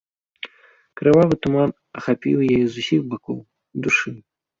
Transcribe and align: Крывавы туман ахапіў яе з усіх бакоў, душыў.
Крывавы 1.01 1.35
туман 1.43 1.69
ахапіў 1.99 2.37
яе 2.53 2.57
з 2.67 2.75
усіх 2.85 3.01
бакоў, 3.13 3.37
душыў. 3.89 4.17